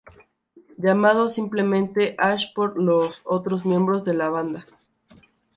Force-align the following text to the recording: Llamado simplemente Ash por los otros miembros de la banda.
Llamado 0.77 1.29
simplemente 1.29 2.15
Ash 2.17 2.47
por 2.55 2.81
los 2.81 3.21
otros 3.23 3.65
miembros 3.67 4.03
de 4.03 4.15
la 4.15 4.29
banda. 4.29 4.65